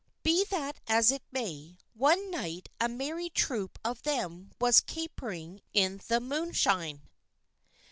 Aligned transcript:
Be 0.23 0.43
that 0.45 0.79
as 0.87 1.11
it 1.11 1.21
may, 1.31 1.77
one 1.93 2.31
night 2.31 2.69
a 2.79 2.89
merry 2.89 3.29
troop 3.29 3.77
of 3.85 4.01
them 4.01 4.49
was 4.59 4.81
capering 4.81 5.61
in 5.73 6.01
the 6.07 6.19
moonshine. 6.19 7.07